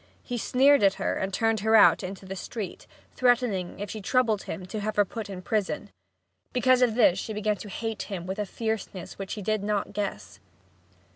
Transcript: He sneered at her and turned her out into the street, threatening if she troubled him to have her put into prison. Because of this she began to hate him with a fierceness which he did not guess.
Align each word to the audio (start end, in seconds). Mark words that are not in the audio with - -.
He 0.23 0.39
sneered 0.39 0.81
at 0.81 0.95
her 0.95 1.13
and 1.13 1.31
turned 1.31 1.59
her 1.59 1.75
out 1.75 2.01
into 2.01 2.25
the 2.25 2.35
street, 2.35 2.87
threatening 3.13 3.79
if 3.79 3.91
she 3.91 4.01
troubled 4.01 4.41
him 4.41 4.65
to 4.65 4.79
have 4.79 4.95
her 4.95 5.05
put 5.05 5.29
into 5.29 5.43
prison. 5.43 5.91
Because 6.53 6.81
of 6.81 6.95
this 6.95 7.19
she 7.19 7.33
began 7.33 7.57
to 7.57 7.69
hate 7.69 8.01
him 8.01 8.25
with 8.25 8.39
a 8.39 8.47
fierceness 8.47 9.19
which 9.19 9.33
he 9.33 9.43
did 9.43 9.61
not 9.63 9.93
guess. 9.93 10.39